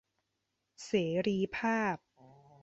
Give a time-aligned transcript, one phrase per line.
[0.85, 0.91] เส
[1.27, 1.97] รีภาพ